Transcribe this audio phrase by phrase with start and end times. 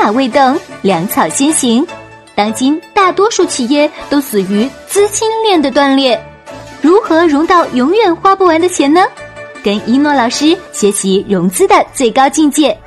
[0.00, 1.84] 马未动，粮草先行。
[2.36, 6.18] 当今大多数企业都死于资金链的断裂，
[6.80, 9.04] 如何融到永远花不完的钱呢？
[9.64, 12.78] 跟一诺老师学习融资的最高境界。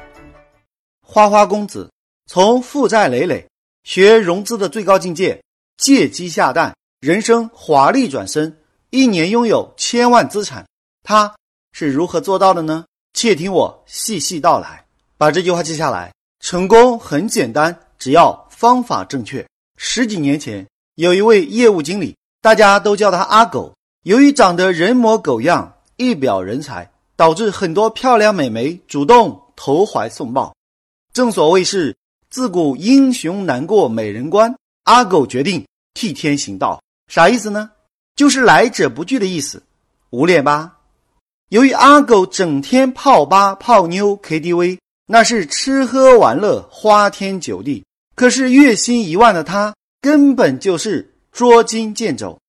[1.05, 1.91] 花花公子
[2.27, 3.45] 从负债累累
[3.83, 5.37] 学融资的最高境界，
[5.77, 8.57] 借鸡下蛋，人生华丽转身，
[8.89, 10.65] 一年拥有千万资产，
[11.03, 11.35] 他
[11.73, 12.85] 是如何做到的呢？
[13.13, 14.85] 且听我细细道来。
[15.17, 16.09] 把这句话记下来，
[16.41, 19.45] 成功很简单，只要方法正确。
[19.77, 23.71] 十几年前，有一位业务经理，大家都叫他阿狗，
[24.03, 30.51] 由于长得人模狗样，一表人才，导致很多漂亮美眉主动投怀送抱。
[31.13, 31.95] 正所谓是
[32.31, 34.53] 自古英雄难过美人关，
[34.85, 37.69] 阿狗决定替天行道，啥意思呢？
[38.15, 39.61] 就是来者不拒的意思，
[40.09, 40.79] 无脸吧？
[41.49, 44.79] 由于阿狗整天泡吧、泡妞、KTV，
[45.11, 47.83] 那是吃喝玩乐、花天酒地。
[48.15, 52.39] 可是月薪一万的他，根本就是捉襟见肘。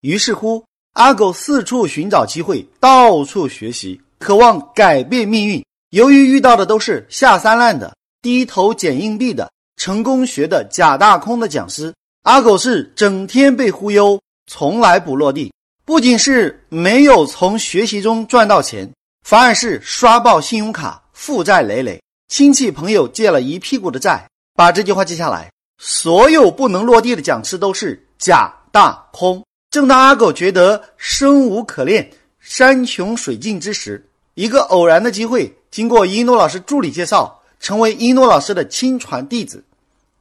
[0.00, 5.64] 于是乎，阿狗四处寻找机会，到处学习，渴望改变命运。
[5.90, 7.96] 由于遇到的都是下三滥的。
[8.20, 11.94] 低头捡硬币的成功学的假大空的讲师，
[12.24, 15.52] 阿狗是整天被忽悠，从来不落地。
[15.84, 18.90] 不仅是没有从学习中赚到钱，
[19.24, 24.28] 反而是刷爆信用卡，负债累累，亲戚朋友借了一屁股的债。
[24.54, 29.42] 把这句话记下来：所有不能落地的讲师都是假大空。
[29.70, 37.34] 正当阿狗觉得生无可恋、山穷水尽之时，一个偶然的机会，经过一诺老师助理介绍。
[37.60, 39.64] 成为一诺老师的亲传弟子，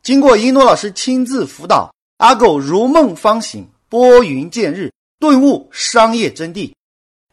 [0.01, 6.73] 经过一诺老师亲自辅导，阿狗如梦方醒，拨云见日，顿悟商业真谛。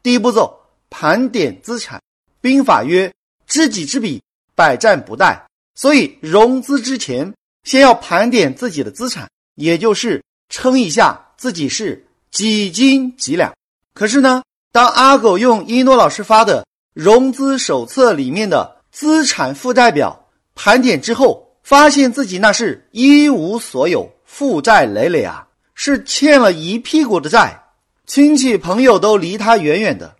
[0.03, 0.55] 第一步骤，
[0.91, 1.99] 盘点资产。
[2.43, 3.11] 兵法曰：
[3.47, 4.23] 知己知彼，
[4.55, 5.39] 百战不殆。
[5.75, 7.33] 所以融资之前，
[7.65, 13.53] 先要盘点自己的资产，也就是称一下自己是几斤几两。
[13.93, 18.75] 可是呢，当阿狗用一诺老师发的融资手册里面的。
[18.95, 27.61] 资产负债表盘点之后，发现自己那是一无所有，负债累累啊，是欠了一屁股的债，
[28.07, 30.15] 亲戚朋友都离他远远的。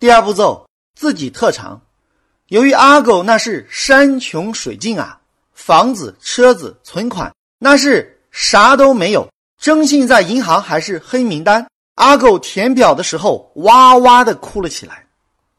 [0.00, 0.66] 第二步骤，
[0.98, 1.80] 自己特长。
[2.48, 5.18] 由于阿狗那是山穷水尽啊，
[5.54, 9.26] 房子、车子、存款那是啥都没有，
[9.58, 11.66] 征信在银行还是黑名单。
[11.94, 15.06] 阿狗填表的时候哇哇的哭了起来。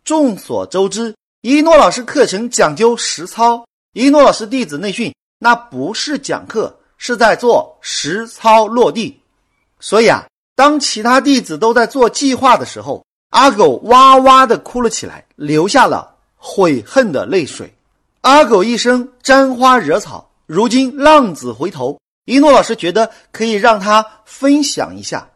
[0.03, 1.16] 众所周知。
[1.41, 9.22] 一诺老师课程讲究实操，一诺老师弟子内训那不是讲课，是在做实操落地。
[9.79, 10.25] 所以啊，
[10.56, 16.15] 当其他弟子都在做计划的时候，阿狗哇哇的哭了起来，留下了
[16.47, 17.73] 悔恨的泪水。
[18.22, 25.28] 阿狗一生沾花惹草，如今浪子回头，一诺老师觉得可以让他分享一下，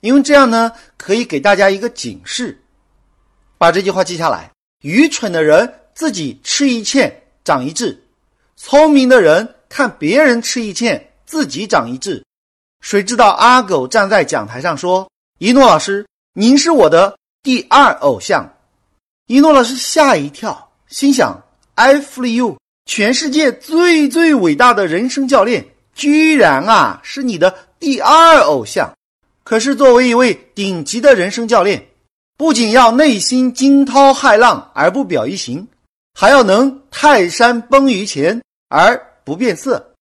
[0.00, 2.62] 因为这样呢，可以给大家一个警示。
[3.56, 4.50] 把这句话记下来。
[4.82, 7.12] 愚蠢的人自己吃一堑
[7.42, 8.04] 长一智，
[8.56, 12.22] 聪明的人看别人吃一堑自己长一智。
[12.80, 18.48] 谁知道阿狗站在讲台上说：“一诺老师，您是我的第二偶像。”
[19.28, 21.42] 一诺老师吓一跳，心想
[21.74, 28.90] ：“I feel you，全世界最最伟大的人生教练，居然啊是你的第二偶像。”
[29.44, 31.86] 可是作为一位顶级的人生教练。
[32.38, 35.66] 不仅要内心惊涛骇浪而不表一形，
[36.14, 39.92] 还要能泰山崩于前而不变色。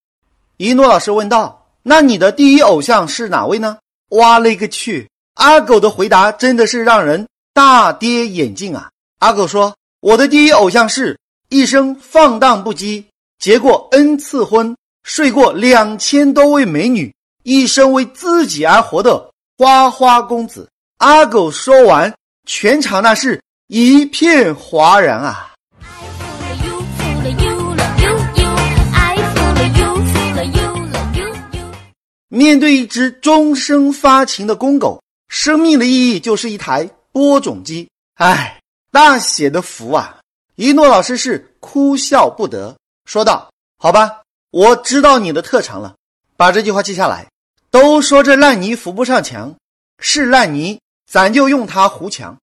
[0.56, 3.78] 一诺老师问道：“那你的第一偶像是哪位呢？”
[4.16, 5.10] 哇嘞个去！
[5.34, 8.90] 阿狗的回答真的是让人大跌眼镜啊！
[9.20, 11.18] 阿狗说：“我的第一偶像是
[11.50, 13.04] 一生放荡不羁，
[13.40, 17.14] 结过 n 次婚，睡过两千多位美女，
[17.44, 20.70] 一生为自己而活的花花公子。”
[21.00, 22.14] 阿狗说完。
[22.50, 25.52] 全场那是一片哗然啊！
[32.30, 37.90] 面对一只终生发情的公狗，生命的意义就是一台播种机。
[38.16, 38.57] 唉，
[38.98, 40.18] 大写的福啊！
[40.56, 43.48] 一诺老师是哭笑不得，说道
[43.78, 45.94] ：“好吧，我知道你的特长了，
[46.36, 47.28] 把这句话记下来。
[47.70, 49.54] 都说这烂泥扶不上墙，
[50.00, 52.36] 是烂泥。”咱就用它糊墙。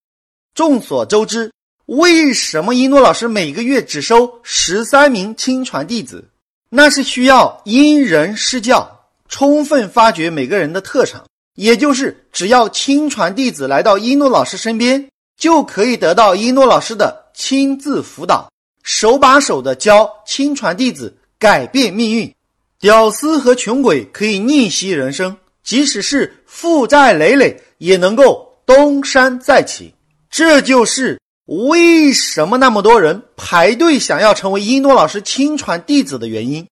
[0.55, 1.51] 众所周知，
[1.87, 6.29] 为什么一诺老师每个月只收十三名亲传弟子？
[6.69, 11.25] 那是需要因人施教，充分发掘每个人的特长。
[11.57, 15.11] 也就是，只要亲传弟子来到一诺老师身边，
[15.45, 18.51] 就可以得到一诺老师的亲自辅导，
[18.83, 22.35] 手把手的教亲传弟子改变命运。
[22.81, 29.95] 屌丝和穷鬼可以逆袭人生，即使是负债累累，也能够东山再起。
[30.31, 36.67] 这就是为什么那么多人排队想要成为一诺老师亲传弟子的原因。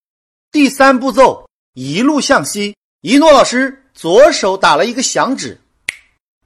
[0.51, 2.75] 第三步骤，一路向西。
[3.03, 5.61] 一诺老师左手打了一个响指，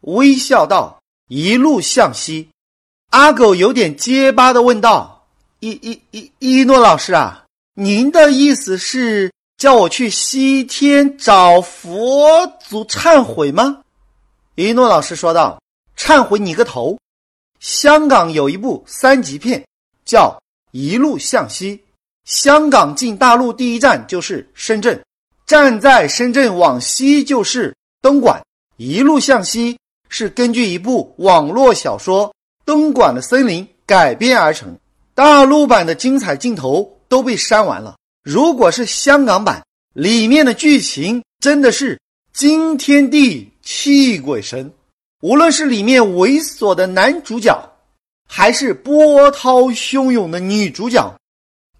[0.00, 2.48] 微笑道：“一路向西。”
[3.10, 5.26] 阿狗有点结巴的问道
[5.60, 7.44] ：“一、一、一，一诺老师啊，
[7.74, 13.80] 您的意思是叫我去西天找佛祖忏悔吗？”
[14.56, 15.60] 一诺老师说道
[15.96, 16.98] ：“忏悔你个头！
[17.60, 19.64] 香港有一部三级片
[20.04, 20.28] 叫
[20.72, 21.76] 《一路向西》，
[22.24, 25.00] 香港进大陆第一站就是深圳。”
[25.46, 27.72] 站在深圳往西就是
[28.02, 28.42] 东莞，
[28.78, 32.28] 一路向西是根据一部网络小说
[32.64, 34.76] 《东莞的森林》改编而成。
[35.14, 37.96] 大陆版的精彩镜头都被删完了。
[38.22, 39.64] 如果是香港版，
[39.94, 41.98] 里面的剧情真的是
[42.32, 44.70] 惊天地泣鬼神。
[45.22, 47.58] 无论是里面猥琐的男主角，
[48.28, 51.14] 还是波涛汹涌的女主角，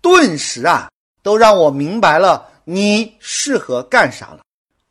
[0.00, 0.88] 顿时啊，
[1.22, 2.48] 都让我明白了。
[2.64, 4.40] 你适合干啥了？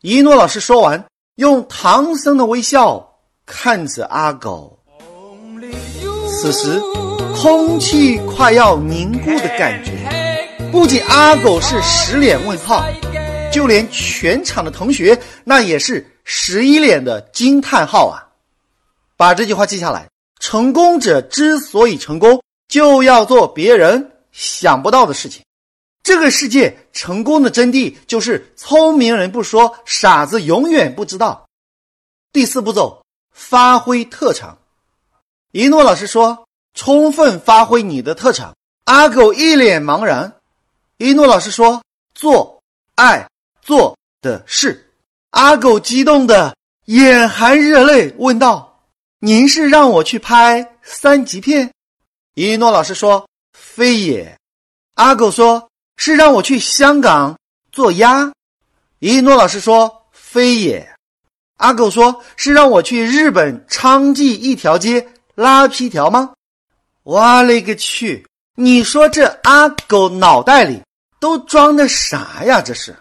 [0.01, 1.03] 一诺老师说完，
[1.37, 3.14] 用唐僧的微笑
[3.45, 4.79] 看着阿狗。
[6.27, 6.81] 此时，
[7.35, 9.91] 空气快要凝固的感觉，
[10.71, 12.83] 不仅阿狗是十脸问号，
[13.51, 18.27] 就连全场的同学那也是十一脸的惊叹号啊！
[19.15, 20.09] 把这句话记下来：
[20.39, 25.43] 成功者之所以成功，就要做别人想不到的事情。
[26.03, 31.47] 这个世界成功的真谛就是聪明人不说，傻子永远不知道。
[32.33, 33.01] 第四步骤，
[33.35, 34.57] 发挥特长。
[35.51, 38.55] 一诺老师说：“充分发挥你的特长。”
[38.85, 40.33] 阿狗一脸茫然。
[40.97, 41.83] 一诺老师说
[42.15, 42.63] ：“做
[42.95, 43.29] 爱
[43.61, 44.91] 做的事。”
[45.31, 46.55] 阿狗激动的
[46.85, 48.81] 眼含热泪，问道
[49.19, 51.71] ：“您是让我去拍三级片？”
[52.33, 54.35] 一诺老师说：“非也。”
[54.95, 55.69] 阿狗说。
[55.97, 57.39] 是让我去香港
[57.71, 58.33] 做鸭，
[58.99, 60.94] 一诺老师说非也。
[61.57, 66.33] 阿狗说是让我去日本昌记一条街拉皮条吗？
[67.03, 68.25] 我勒个去！
[68.55, 70.81] 你说这阿狗脑袋里
[71.19, 72.61] 都装的啥呀？
[72.61, 72.95] 这是，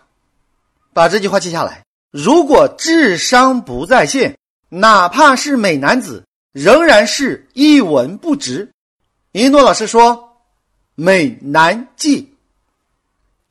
[0.92, 1.82] 把这句话记下来。
[2.10, 4.36] 如果智商不在线，
[4.68, 8.68] 哪怕是美男子，仍然是一文不值。
[9.32, 10.36] 一诺老师说
[10.94, 12.32] 美男计。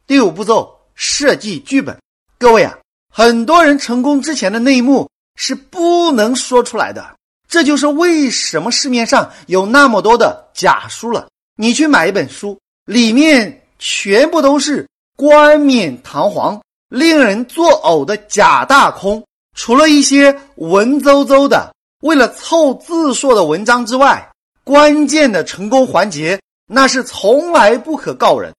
[0.08, 1.98] 第五步骤设计剧本，
[2.38, 2.78] 各位啊，
[3.16, 7.16] 很多人成功之前的内幕是不能说出来的，
[7.48, 11.28] 这就是为什么市面上有那么多的假书了。
[11.56, 19.24] 你去买一本书，里面全部都是冠冕堂皇、令人作呕的假大空，
[19.56, 21.72] 除了一些文绉绉的
[22.02, 24.28] 为了凑字数的文章之外，
[24.64, 28.52] 关键的成功环节那是从来不可告人。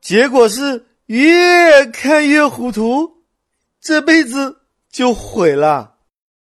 [0.00, 0.86] 结果是。
[1.06, 3.08] 越看越糊涂，
[3.86, 4.56] 这辈子
[4.90, 5.92] 就毁了。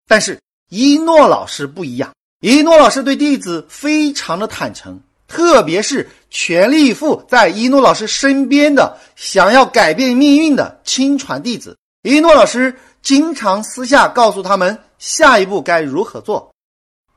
[0.08, 0.40] 但是
[0.70, 11.78] 一诺老师不一样，一诺老师对弟子非常的坦诚，特别是全力以赴在一诺老师身边的想要改变命运的亲传弟子。
[12.02, 16.52] 一诺老师经常私下告诉他们下一步该如何做。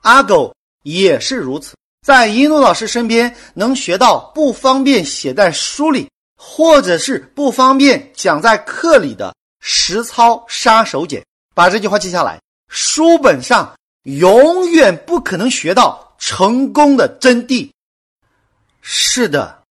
[0.01, 0.53] 阿狗
[0.83, 1.73] 也是如此，
[2.05, 6.07] 在一诺老师身边能学到不方便写在书里。
[6.43, 9.31] 或者是不方便讲在课里的
[9.61, 11.23] 实操杀手锏，
[11.55, 12.41] 把这句话记下来。
[12.67, 17.69] 书本上永远不可能学到成功的真谛。
[18.81, 19.63] 是的，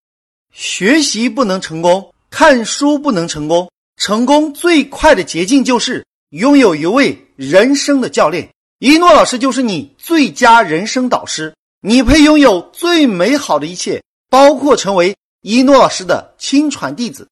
[0.55, 3.71] 学习不能成功，看书不能成功。
[3.97, 8.49] 成功最快的捷径就是拥有一位人生的教练。
[8.79, 15.15] 一诺老师就是你最佳人生导师，你配拥有最美好的一切，包括成为。
[15.43, 17.27] 一诺老师的亲传弟子，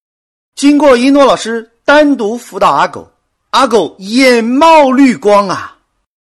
[0.54, 3.10] 经过一诺老师单独辅导阿狗，
[3.48, 5.78] 阿狗眼冒绿光啊，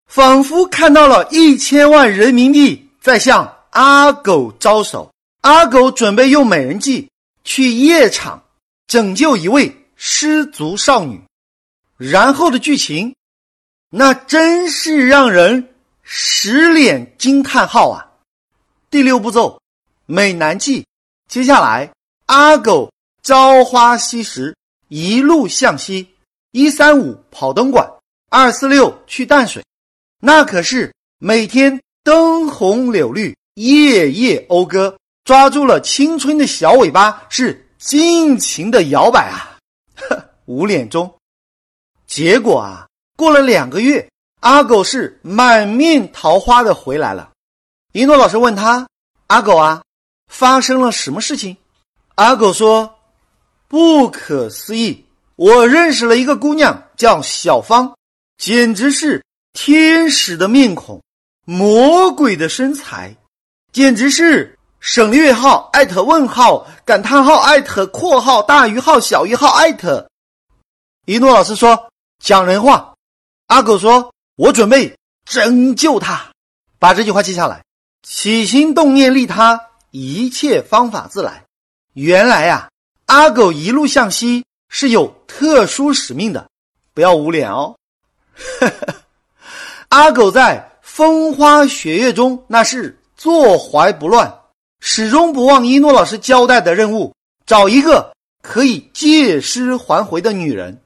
[0.07, 5.11] 仿佛看到了一千万人民币在向阿狗招手。
[5.41, 7.07] 阿狗准备用美人计
[7.43, 8.41] 去夜场
[8.87, 11.21] 拯救一位失足少女，
[11.95, 13.15] 然后的剧情，
[13.91, 18.07] 那真是让人十脸惊叹号啊！
[18.89, 19.61] 第六步骤，
[20.07, 20.83] 美男计。
[21.29, 21.91] 接下来，
[22.25, 22.91] 阿狗
[23.21, 24.55] 朝花夕拾，
[24.91, 26.05] 一路向西。
[26.51, 27.89] 一三五跑东莞，
[28.29, 29.63] 二四六去淡水，
[30.19, 34.93] 那可是每天灯红柳绿，夜夜讴歌。
[35.23, 39.55] 抓住了青春的小尾巴，是尽情的摇摆啊，
[39.95, 41.09] 呵，无脸中。
[42.05, 44.05] 结果啊，过了两个月，
[44.41, 47.31] 阿狗是满面桃花的回来了。
[47.93, 48.85] 一诺老师问他
[49.27, 49.81] ：“阿狗啊，
[50.27, 51.55] 发生了什么事情？”
[52.15, 52.93] 阿狗说
[53.71, 55.05] ：“不可思议，
[55.37, 57.95] 我认识了一个姑娘，叫小芳，
[58.37, 59.23] 简直是
[59.53, 61.01] 天使的面孔，
[61.45, 63.15] 魔鬼的身材，
[63.71, 70.05] 简直是省略号艾特问号感叹号艾特括号大于号小于号艾特。”
[71.07, 71.87] 一诺老师说。
[72.23, 72.93] 讲人话，
[73.47, 76.31] 阿狗说：“我准备拯救他，
[76.77, 77.63] 把这句话记下来。
[78.03, 79.59] 起心动念利他，
[79.89, 81.43] 一切方法自来。
[81.93, 82.69] 原来呀，
[83.11, 86.47] 阿狗一路向西是有特殊使命的，
[86.93, 87.75] 不要捂脸哦。
[89.89, 94.33] 阿狗在风花雪月中那是坐怀不乱，
[94.79, 97.13] 始终不忘一诺老师交代的任务，
[97.45, 100.81] 找一个可以借尸还魂的女人。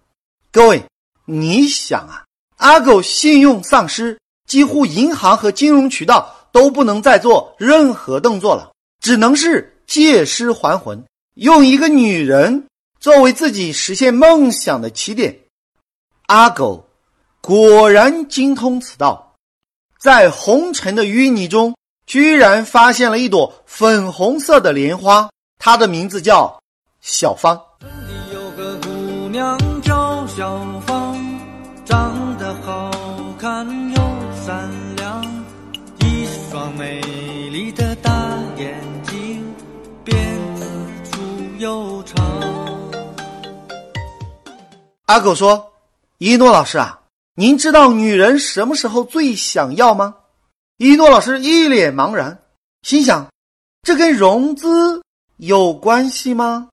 [0.52, 0.84] 各位。”
[1.28, 2.26] 你想啊，
[2.58, 11.04] 阿狗信用丧失，几乎银行和金融渠道都不能再做任何动作了，只能是借尸还魂，
[11.36, 12.68] 用一个女人
[13.00, 15.38] 作为自己实现梦想的起点。
[16.28, 16.88] 阿狗
[17.42, 19.36] 果然精通此道，
[20.00, 21.76] 在红尘的淤泥中，
[22.06, 26.60] 居然发现了一朵粉红色的莲花，它的名字叫
[27.02, 27.62] 小芳。
[28.34, 28.90] 有个姑
[29.30, 31.16] 娘叫小芳。
[31.86, 32.90] 长得好
[33.38, 33.85] 看
[41.66, 42.24] 粗又长。
[45.08, 45.74] 阿狗说
[46.20, 47.02] ：“一诺老师啊，
[47.34, 50.16] 您知道女人什么时候最想要吗？”
[50.78, 52.40] 一诺老师一脸茫然，
[52.84, 53.28] 心想
[53.82, 55.02] ：“这跟融资
[55.38, 56.70] 有关系吗？”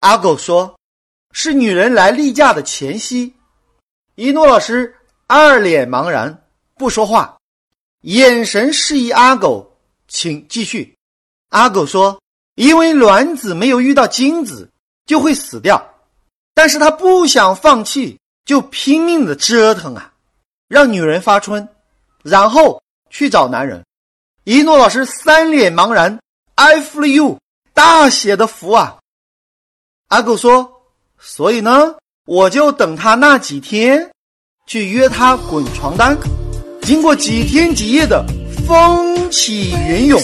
[0.00, 0.76] 阿狗说
[1.30, 3.32] ：“是女人来例假的前夕。”
[4.16, 4.92] 一诺老师
[5.28, 6.44] 二脸茫然，
[6.74, 7.38] 不说话，
[8.00, 10.96] 眼神示意阿狗，请继续。
[11.50, 12.20] 阿狗说
[12.62, 14.70] ：“因为卵子没有遇到精子，
[15.04, 15.84] 就会死掉，
[16.54, 20.12] 但是他不想放弃，就拼命的折腾啊，
[20.68, 21.68] 让女人发春，
[22.22, 23.82] 然后去找男人。”
[24.46, 26.16] 一诺老师三脸茫然
[26.54, 27.38] ，I feel you，
[27.74, 28.96] 大写的福啊！
[30.06, 30.84] 阿狗说
[31.18, 34.08] ：“所以呢？”我就等他那几天，
[34.68, 36.16] 去约他滚床单。
[36.82, 38.24] 经过几天几夜的
[38.64, 40.20] 风起云涌，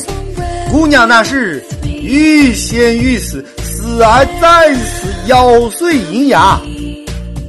[0.71, 6.61] 姑娘那是欲仙欲死，死而再死，咬碎银牙。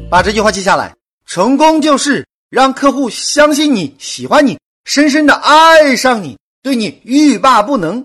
[0.09, 0.95] 把这句话记下来，
[1.25, 8.03] 成功就是让客户相信你喜欢你，深深的爱上你，对你欲罢不能。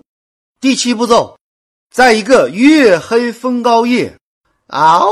[0.61, 1.37] 第七步骤，
[1.93, 4.13] 在一个月黑风高夜，
[4.67, 5.09] 嗷。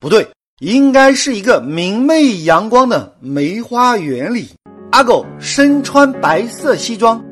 [0.00, 0.28] 不对，
[0.58, 4.48] 应该是一个明媚阳光的梅花园里。
[4.92, 7.22] 阿狗身穿白色西装，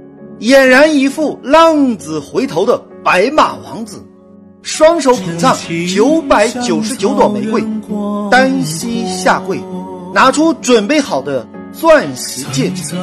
[0.41, 4.05] 俨然一副浪子回头的白马王子，
[4.62, 5.57] 双手捧上
[5.95, 7.64] 九百九十九朵玫瑰，
[8.31, 9.61] 单膝下跪，
[10.12, 12.95] 拿出准备好的钻石戒指，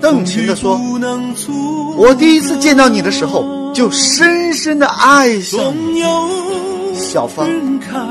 [0.00, 0.78] 动情地说
[1.96, 5.60] ：“我第一次见到你的时候，就深深的爱上
[5.94, 6.02] 你。”
[6.98, 7.48] 小芳，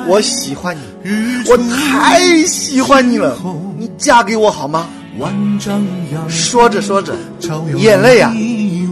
[0.08, 1.12] 我喜欢你，
[1.50, 3.36] 我太喜欢你了，
[3.78, 4.88] 你嫁给我好吗？
[6.30, 7.16] 说着说着，
[7.78, 8.34] 眼泪啊，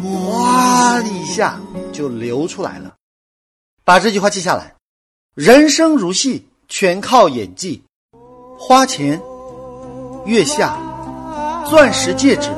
[0.04, 1.60] 哗一下
[1.92, 2.94] 就流出来了。
[3.84, 4.74] 把这句话记下来：
[5.36, 7.82] 人生如戏，全靠演技。
[8.58, 9.22] 花前
[10.26, 10.78] 月下，
[11.70, 12.50] 钻石戒指，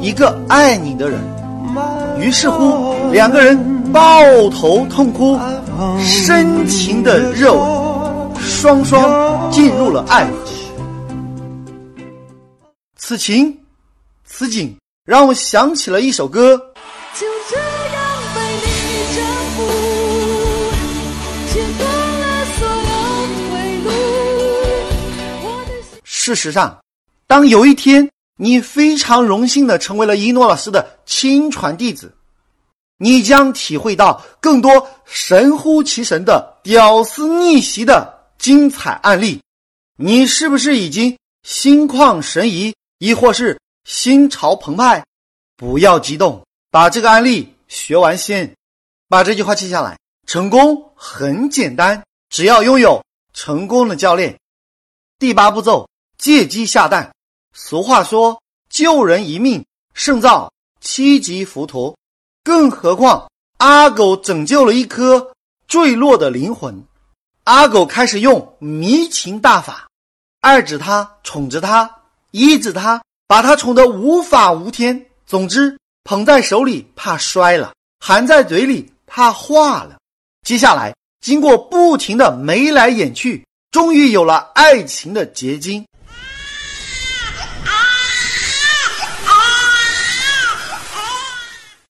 [0.00, 1.20] 一个爱你的人。
[2.18, 4.00] 于是乎，两个人抱
[4.50, 5.38] 头痛哭。
[6.00, 10.49] 深情的热吻，双双进入了爱河。
[13.10, 13.58] 此情
[14.24, 16.56] 此景，让我想起了一首歌。
[17.12, 18.68] 就这样被你
[19.16, 19.24] 征
[19.56, 19.66] 服，
[21.48, 21.82] 切断
[22.20, 22.94] 了所有
[23.50, 23.50] 退
[23.82, 23.90] 路。
[26.04, 26.78] 事实上，
[27.26, 32.14] 当有一天你非常荣幸的成为了一诺老师的亲传弟子。
[32.98, 39.40] 你将体会到更多神乎其神的屌丝逆袭的精彩案例。
[39.96, 45.02] 你是不是已经心旷神怡，亦或是心潮澎湃？
[45.56, 48.54] 不要激动，把这个案例学完先。
[49.08, 53.02] 把这句话记下来：成功很简单，只要拥有
[53.32, 54.38] 成功的教练。
[55.18, 55.88] 第八步骤：
[56.18, 57.10] 借机下蛋。
[57.54, 58.38] 俗话说
[58.68, 59.64] ：“救人一命
[59.94, 60.52] 胜造
[60.82, 61.96] 七级浮屠。”
[62.44, 65.32] 更何况，阿狗拯救了一颗
[65.66, 66.84] 坠落的灵魂。
[67.44, 69.88] 阿狗开始用迷情大法，
[70.40, 71.99] 爱着他，宠着他，
[72.30, 75.06] 依着他，把他宠得无法无天。
[75.26, 79.98] 总之，捧在手里怕摔了，含在嘴里怕化了。
[80.46, 85.84] 接下来，经过不停的眉来眼去，终于有了爱情的结晶。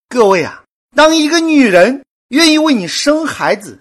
[0.08, 0.62] 各位啊，
[0.96, 3.80] 当一个女人愿意为你生孩子，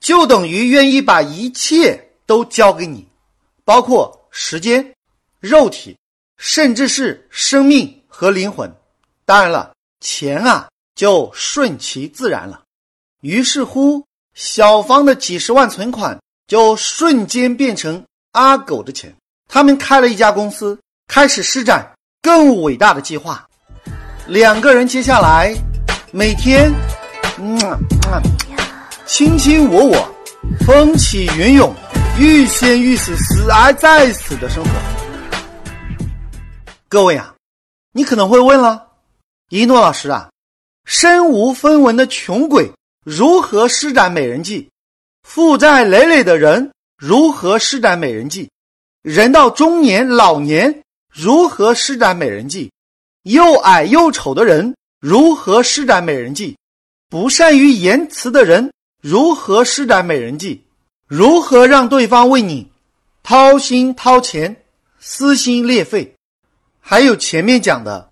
[0.00, 3.06] 就等于愿意把一切都交给你，
[3.64, 4.94] 包括时间、
[5.40, 5.96] 肉体，
[6.36, 8.70] 甚至是生命和灵魂。
[9.24, 12.60] 当然了，钱啊就顺其自然了。
[13.22, 14.04] 于是乎，
[14.34, 19.14] 小芳的几十万存款就瞬间变成阿狗的钱。
[19.48, 20.78] 他们开了一家公司，
[21.08, 21.90] 开始施展
[22.22, 23.46] 更伟大的计划。
[24.26, 25.54] 两个人接下来
[26.12, 26.72] 每天，
[27.38, 28.22] 嗯嗯，
[29.06, 30.14] 卿卿我我，
[30.66, 31.74] 风起云涌，
[32.18, 34.99] 欲仙欲死，死而再死的生活。
[36.90, 37.36] 各位啊，
[37.92, 38.88] 你可能会问了，
[39.48, 40.28] 一诺老师啊，
[40.84, 42.72] 身无分文的穷鬼
[43.04, 44.68] 如何施展美人计？
[45.22, 48.50] 负债累累的人如何施展美人计？
[49.02, 50.82] 人到中年老年
[51.14, 52.72] 如何施展美人计？
[53.22, 56.58] 又矮又丑的人如何施展美人计？
[57.08, 60.64] 不善于言辞的人如何施展美人计？
[61.06, 62.68] 如何让对方为你
[63.22, 64.64] 掏心掏钱、
[64.98, 66.12] 撕心裂肺？
[66.80, 68.10] 还有前面讲的，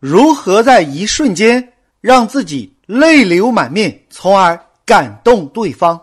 [0.00, 6.00] 如何在一瞬间让自己泪流满面，从而感动对方？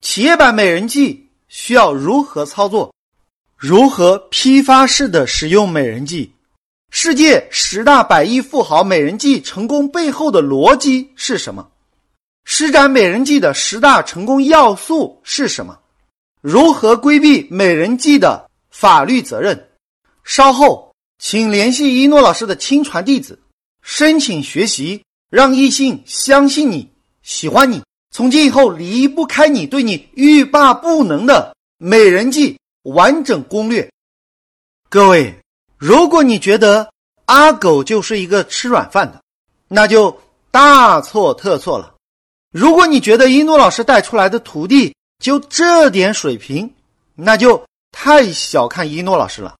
[0.00, 2.92] 企业版美人计需要如何操作？
[3.56, 6.32] 如何批发式的使用美人计？
[6.90, 11.66] 世界十大百亿富豪美人计成功背后的逻辑是什么？
[12.44, 15.76] 施展美人计的十大成功要素是什么？
[16.40, 19.68] 如何规避美人计的法律责任？
[20.22, 20.85] 稍后
[21.18, 23.38] 请联系一诺老师的亲传弟子，
[23.82, 26.90] 申请学习，让异性相信你、
[27.22, 33.90] 喜欢你，从今以后离不开你，对你欲罢不能的美人计完整攻略。
[34.88, 35.34] 各位。
[35.78, 36.90] 如果你觉得
[37.26, 39.20] 阿狗就是一个吃软饭的，
[39.68, 41.94] 那就大错特错了。
[42.50, 46.72] 如果你觉得一诺老师带出来的徒弟就这点水平，
[47.14, 49.54] 那就太小看一诺老师了。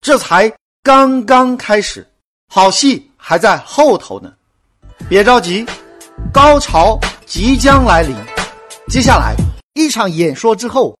[0.00, 0.50] 这才
[0.82, 2.06] 刚刚开始，
[2.48, 4.32] 好戏还在后头呢。
[5.08, 5.66] 别着急，
[6.32, 8.14] 高潮即将来临。
[8.88, 9.34] 接下来
[9.74, 10.96] 一场演说之后，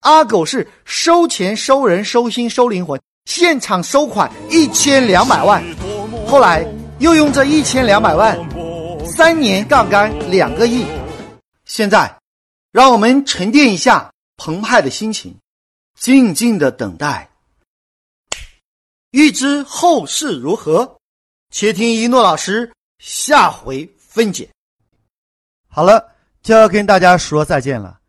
[0.00, 3.00] 阿狗是收钱、收人、收心、收灵魂。
[3.24, 5.62] 现场收款一千两百万，
[6.26, 6.66] 后来
[6.98, 8.36] 又用这一千两百万，
[9.06, 10.84] 三年杠杆两个亿。
[11.64, 12.12] 现在，
[12.72, 15.36] 让我们沉淀一下澎湃的心情，
[15.98, 17.28] 静静的等待。
[19.12, 20.96] 欲知后事如何，
[21.50, 24.48] 且听一诺老师下回分解。
[25.68, 28.00] 好了，就要跟大家说再见了。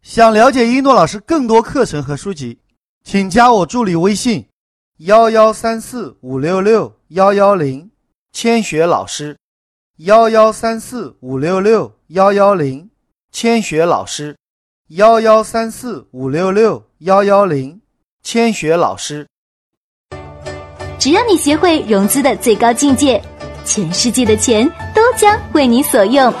[0.00, 2.58] 想了解一诺老师更多课程和书籍，
[3.04, 4.48] 请加我助理微信。
[5.00, 7.90] 幺幺三四五六六幺幺零，
[8.32, 9.36] 千雪老师。
[9.98, 12.88] 幺幺三四五六六幺幺零，
[13.30, 14.34] 千雪老师。
[14.88, 17.78] 幺幺三四五六六幺幺零，
[18.22, 19.28] 千雪老师。
[21.06, 23.22] 只要你学会融资的最高境界，
[23.64, 26.34] 全世界的钱都将为你所用。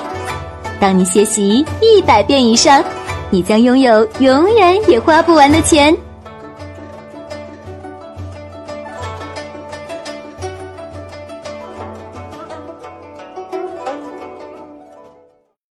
[0.80, 2.82] 当你学习一百遍以上，
[3.30, 5.96] 你将拥有永远也花不完的钱。